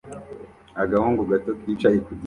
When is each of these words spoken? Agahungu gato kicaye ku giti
Agahungu 0.83 1.21
gato 1.29 1.51
kicaye 1.61 1.97
ku 2.05 2.11
giti 2.13 2.19